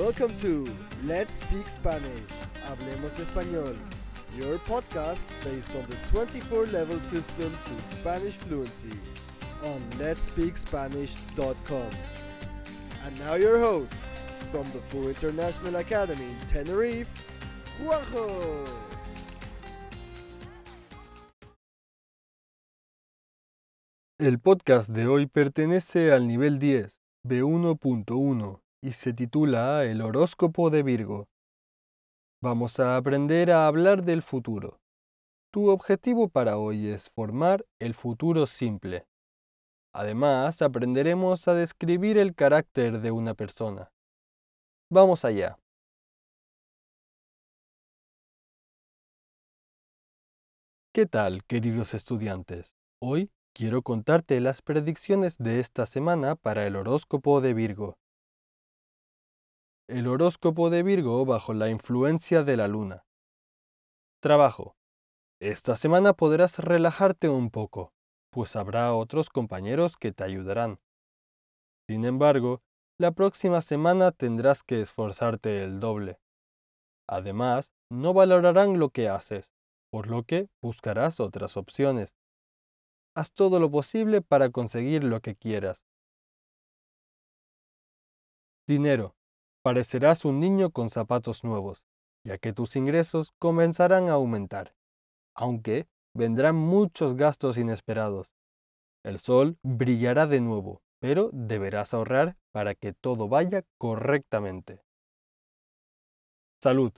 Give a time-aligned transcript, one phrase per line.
[0.00, 0.66] Welcome to
[1.04, 2.24] Let's Speak Spanish.
[2.64, 3.76] Hablemos Español.
[4.34, 8.98] Your podcast based on the 24 level system to Spanish fluency
[9.62, 11.90] on letspeakspanish.com.
[13.04, 13.92] And now your host
[14.50, 17.10] from the Full International Academy in Tenerife,
[17.82, 18.64] Juanjo.
[24.18, 30.82] El podcast de hoy pertenece al nivel 10, B1.1, y se titula El horóscopo de
[30.82, 31.28] Virgo.
[32.42, 34.78] Vamos a aprender a hablar del futuro.
[35.52, 39.06] Tu objetivo para hoy es formar el futuro simple.
[39.92, 43.90] Además, aprenderemos a describir el carácter de una persona.
[44.90, 45.58] Vamos allá.
[50.94, 52.74] ¿Qué tal, queridos estudiantes?
[53.02, 57.99] Hoy quiero contarte las predicciones de esta semana para el horóscopo de Virgo.
[59.90, 63.04] El horóscopo de Virgo bajo la influencia de la luna.
[64.22, 64.76] Trabajo.
[65.40, 67.92] Esta semana podrás relajarte un poco,
[68.30, 70.78] pues habrá otros compañeros que te ayudarán.
[71.88, 72.62] Sin embargo,
[73.00, 76.20] la próxima semana tendrás que esforzarte el doble.
[77.08, 79.50] Además, no valorarán lo que haces,
[79.90, 82.14] por lo que buscarás otras opciones.
[83.16, 85.84] Haz todo lo posible para conseguir lo que quieras.
[88.68, 89.16] Dinero.
[89.62, 91.84] Parecerás un niño con zapatos nuevos,
[92.24, 94.74] ya que tus ingresos comenzarán a aumentar,
[95.34, 98.34] aunque vendrán muchos gastos inesperados.
[99.04, 104.82] El sol brillará de nuevo, pero deberás ahorrar para que todo vaya correctamente.
[106.62, 106.92] Salud.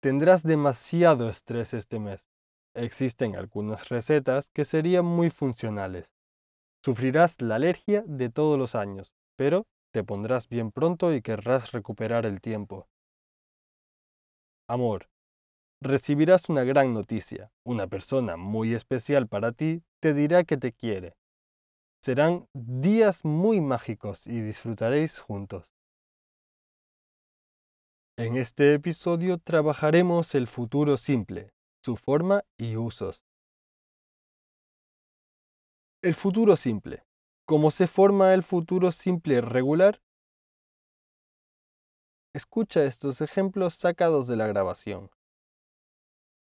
[0.00, 2.28] Tendrás demasiado estrés este mes.
[2.74, 6.14] Existen algunas recetas que serían muy funcionales.
[6.84, 12.26] Sufrirás la alergia de todos los años, pero te pondrás bien pronto y querrás recuperar
[12.26, 12.88] el tiempo.
[14.68, 15.08] Amor.
[15.80, 17.50] Recibirás una gran noticia.
[17.64, 21.16] Una persona muy especial para ti te dirá que te quiere.
[22.02, 25.72] Serán días muy mágicos y disfrutaréis juntos.
[28.16, 31.52] En este episodio trabajaremos el futuro simple,
[31.84, 33.22] su forma y usos.
[36.02, 37.07] El futuro simple.
[37.48, 40.02] ¿Cómo se forma el futuro simple regular?
[42.34, 45.10] Escucha estos ejemplos sacados de la grabación.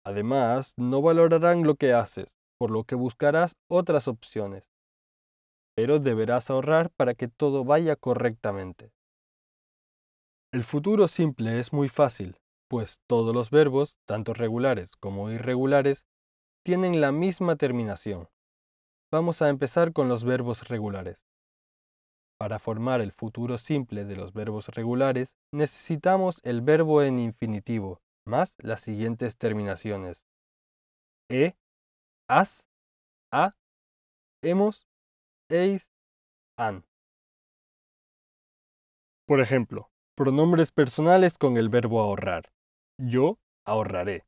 [0.03, 4.67] Además, no valorarán lo que haces, por lo que buscarás otras opciones.
[5.75, 8.91] Pero deberás ahorrar para que todo vaya correctamente.
[10.51, 16.07] El futuro simple es muy fácil, pues todos los verbos, tanto regulares como irregulares,
[16.65, 18.27] tienen la misma terminación.
[19.11, 21.25] Vamos a empezar con los verbos regulares.
[22.37, 28.53] Para formar el futuro simple de los verbos regulares, necesitamos el verbo en infinitivo, más
[28.59, 30.23] las siguientes terminaciones.
[31.27, 31.55] E,
[32.29, 32.67] as,
[33.33, 33.55] a,
[34.43, 34.87] hemos,
[35.49, 35.89] eis,
[36.55, 36.85] an.
[39.25, 42.51] Por ejemplo, pronombres personales con el verbo ahorrar.
[42.99, 44.27] Yo ahorraré.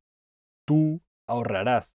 [0.66, 1.94] Tú ahorrarás.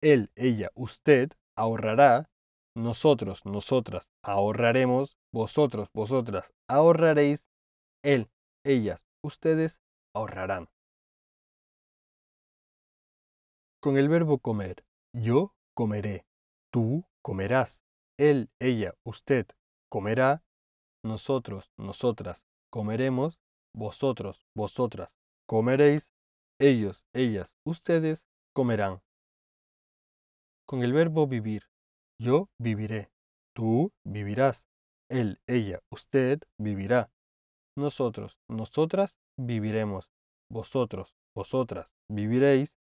[0.00, 2.30] Él, ella, usted ahorrará,
[2.74, 7.46] nosotros, nosotras ahorraremos, vosotros, vosotras ahorraréis,
[8.02, 8.30] él,
[8.64, 9.78] ellas, ustedes
[10.14, 10.68] ahorrarán.
[13.82, 16.24] Con el verbo comer, yo comeré,
[16.72, 17.82] tú comerás,
[18.18, 19.46] él, ella, usted
[19.90, 20.42] comerá,
[21.04, 23.38] nosotros, nosotras comeremos,
[23.74, 25.16] vosotros, vosotras
[25.46, 26.10] comeréis,
[26.58, 29.02] ellos, ellas, ustedes comerán
[30.70, 31.64] con el verbo vivir.
[32.22, 33.10] Yo viviré.
[33.56, 34.68] Tú vivirás.
[35.10, 37.10] Él, ella, usted vivirá.
[37.76, 40.12] Nosotros, nosotras viviremos.
[40.48, 42.76] Vosotros, vosotras viviréis.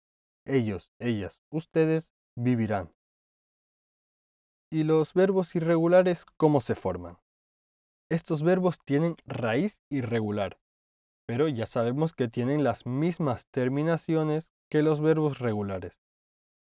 [0.47, 2.91] Ellos, ellas, ustedes vivirán.
[4.72, 7.19] ¿Y los verbos irregulares cómo se forman?
[8.10, 10.59] Estos verbos tienen raíz irregular,
[11.28, 16.01] pero ya sabemos que tienen las mismas terminaciones que los verbos regulares.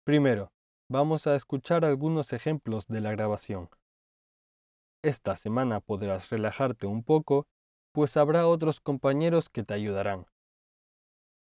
[0.07, 0.53] Primero,
[0.93, 3.71] vamos a escuchar algunos ejemplos de la grabación.
[5.03, 7.47] Esta semana podrás relajarte un poco,
[7.93, 10.27] pues habrá otros compañeros que te ayudarán.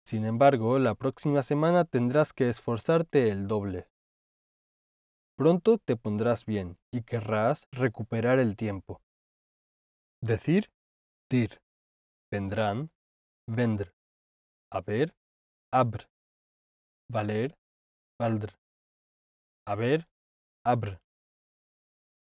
[0.07, 3.89] Sin embargo, la próxima semana tendrás que esforzarte el doble.
[5.37, 9.01] Pronto te pondrás bien y querrás recuperar el tiempo.
[10.21, 10.71] Decir,
[11.31, 11.61] dir.
[12.31, 12.91] Vendrán,
[13.47, 13.95] vendr.
[14.71, 15.15] Haber,
[15.73, 16.07] abr.
[17.11, 17.57] Valer,
[18.19, 18.59] valdr
[19.69, 20.09] haber,
[20.65, 20.99] abr,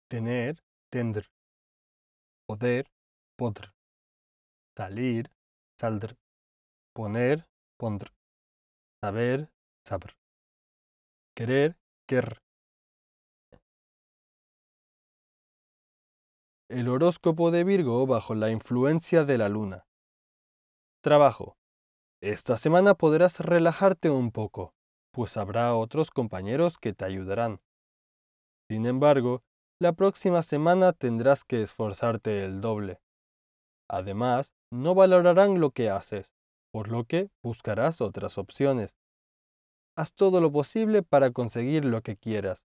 [0.09, 1.27] tener, tender,
[2.47, 2.87] poder,
[3.37, 3.75] podr,
[4.75, 5.31] salir,
[5.79, 6.17] saldr,
[6.95, 7.45] poner,
[7.79, 8.15] pondr,
[9.03, 9.51] saber,
[9.87, 10.15] sabr,
[11.37, 11.77] querer,
[12.09, 12.41] quer.
[16.71, 19.85] El horóscopo de Virgo bajo la influencia de la luna.
[21.03, 21.59] Trabajo.
[22.23, 24.74] Esta semana podrás relajarte un poco,
[25.15, 27.61] pues habrá otros compañeros que te ayudarán.
[28.69, 29.45] Sin embargo,
[29.81, 33.01] la próxima semana tendrás que esforzarte el doble.
[33.89, 36.33] Además, no valorarán lo que haces,
[36.73, 38.97] por lo que buscarás otras opciones.
[39.97, 42.67] Haz todo lo posible para conseguir lo que quieras.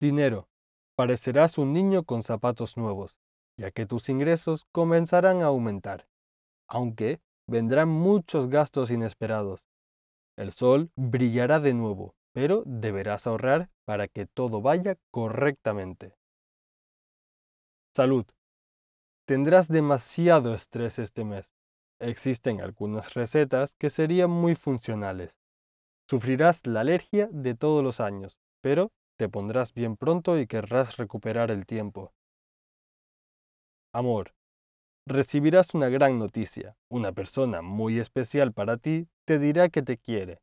[0.00, 0.48] Dinero.
[0.94, 3.18] Parecerás un niño con zapatos nuevos,
[3.58, 6.08] ya que tus ingresos comenzarán a aumentar,
[6.68, 9.66] aunque vendrán muchos gastos inesperados.
[10.36, 16.16] El sol brillará de nuevo, pero deberás ahorrar para que todo vaya correctamente.
[17.94, 18.26] Salud.
[19.26, 21.52] Tendrás demasiado estrés este mes.
[21.98, 25.38] Existen algunas recetas que serían muy funcionales.
[26.08, 31.50] Sufrirás la alergia de todos los años, pero te pondrás bien pronto y querrás recuperar
[31.50, 32.12] el tiempo.
[33.92, 34.34] Amor.
[35.08, 36.76] Recibirás una gran noticia.
[36.88, 40.40] Una persona muy especial para ti te dirá que te quiere.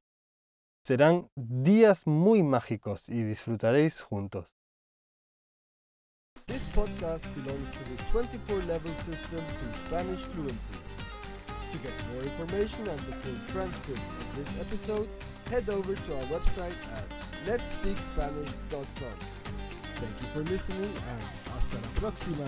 [0.85, 4.53] Serán días muy mágicos y disfrutaréis juntos.
[6.45, 10.75] This podcast belongs to the 24 level system to Spanish fluency.
[11.71, 15.07] To get more information and the full transcript of this episode,
[15.49, 17.07] head over to our website at
[17.45, 19.17] letspeakspanish.com.
[19.95, 21.21] Thank you for listening and
[21.53, 22.45] hasta la próxima.